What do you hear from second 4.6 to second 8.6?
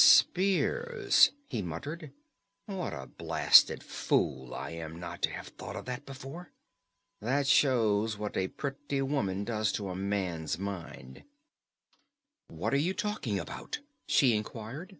am not to have thought of that before! That shows what a